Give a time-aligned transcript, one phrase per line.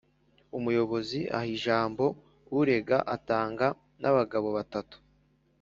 [0.57, 2.03] umuyobozi aha ijambo
[2.59, 3.67] urega atanga
[4.01, 4.97] n’abagabo batatu